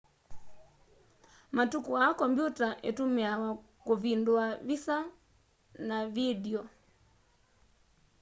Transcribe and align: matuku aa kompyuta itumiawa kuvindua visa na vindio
matuku 1.57 1.89
aa 2.01 2.17
kompyuta 2.21 2.67
itumiawa 2.89 3.49
kuvindua 3.85 4.45
visa 4.67 4.97
na 5.87 5.97
vindio 6.13 6.61